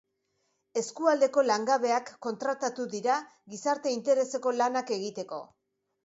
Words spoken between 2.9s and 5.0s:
dira gizarte-intereseko lanak